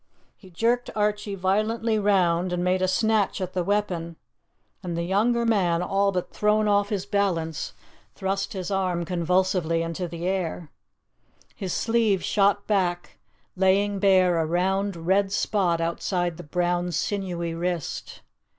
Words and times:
He 0.35 0.49
jerked 0.49 0.89
Archie 0.95 1.35
violently 1.35 1.99
round 1.99 2.51
and 2.51 2.63
made 2.63 2.81
a 2.81 2.87
snatch 2.87 3.39
at 3.39 3.53
the 3.53 3.63
weapon, 3.63 4.15
and 4.81 4.97
the 4.97 5.03
younger 5.03 5.45
man, 5.45 5.83
all 5.83 6.11
but 6.11 6.31
thrown 6.33 6.67
off 6.67 6.89
his 6.89 7.05
balance, 7.05 7.73
thrust 8.15 8.53
his 8.53 8.71
arm 8.71 9.05
convulsively 9.05 9.83
into 9.83 10.07
the 10.07 10.25
air. 10.27 10.71
His 11.55 11.71
sleeve 11.71 12.23
shot 12.23 12.65
back, 12.65 13.19
laying 13.55 13.99
bare 13.99 14.39
a 14.39 14.45
round, 14.47 14.95
red 14.95 15.31
spot 15.31 15.79
outside 15.79 16.37
the 16.37 16.43
brown, 16.43 16.91
sinewy 16.91 17.53
wrist. 17.53 18.21